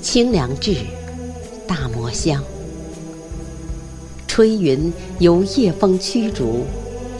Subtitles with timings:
[0.00, 0.76] 清凉至，
[1.66, 2.42] 大漠香。
[4.28, 6.64] 炊云由夜风驱逐，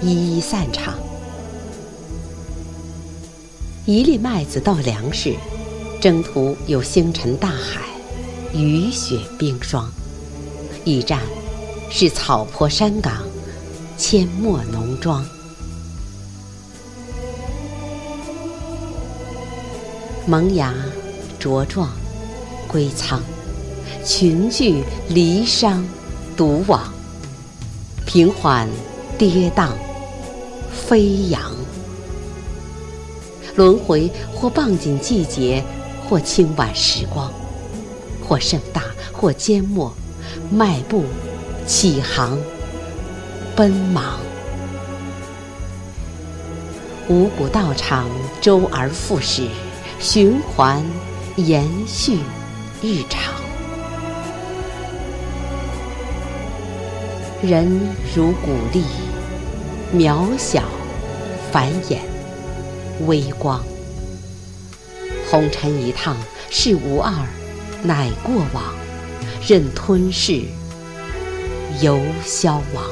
[0.01, 0.95] 一一散场。
[3.85, 5.35] 一粒麦子到粮食，
[6.01, 7.83] 征途有星辰大海，
[8.55, 9.91] 雨雪冰霜。
[10.85, 11.21] 驿站
[11.91, 13.25] 是草坡山岗，
[13.99, 15.27] 阡陌农庄。
[20.27, 20.75] 萌芽
[21.41, 21.91] 茁壮，
[22.69, 23.21] 归仓，
[24.05, 25.83] 群聚离殇，
[26.37, 26.93] 独往。
[28.07, 28.69] 平缓，
[29.19, 29.71] 跌宕，
[30.71, 31.53] 飞扬，
[33.57, 35.63] 轮回或傍紧季节，
[36.09, 37.33] 或轻晚时光，
[38.27, 38.83] 或盛大，
[39.13, 39.93] 或缄默，
[40.51, 41.05] 迈步，
[41.67, 42.39] 起航，
[43.57, 44.19] 奔忙。
[47.09, 48.07] 五谷道场，
[48.41, 49.49] 周而复始，
[49.99, 50.83] 循环，
[51.37, 52.19] 延续，
[52.81, 53.35] 日常。
[57.43, 57.69] 人
[58.15, 58.85] 如谷粒，
[59.93, 60.63] 渺小，
[61.51, 61.99] 繁衍，
[63.09, 63.61] 微光。
[65.29, 66.17] 红尘一趟，
[66.51, 67.13] 事无二，
[67.83, 68.63] 乃过往，
[69.45, 70.45] 任吞噬，
[71.83, 72.85] 犹消亡。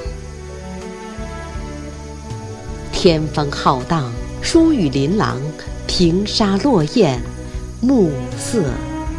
[2.92, 4.10] 天风浩荡，
[4.42, 5.40] 疏雨琳琅，
[5.86, 7.20] 平沙落雁，
[7.80, 8.64] 暮色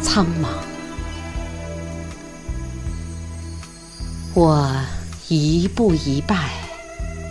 [0.02, 0.48] 苍茫。
[4.34, 4.70] 我。
[5.30, 6.48] 一步一拜，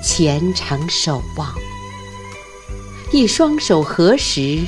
[0.03, 1.47] 虔诚守望；
[3.11, 4.59] 一双手合十，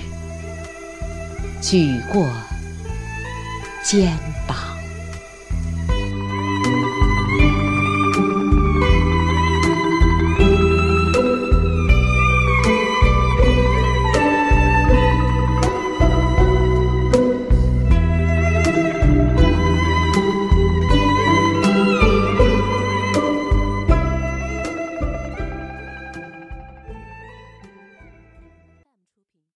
[1.61, 2.27] 举过
[3.85, 4.68] 肩膀。